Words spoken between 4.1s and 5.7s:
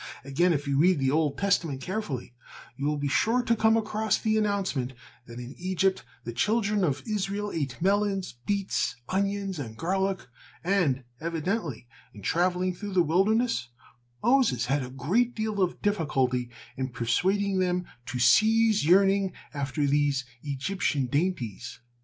the announcement that in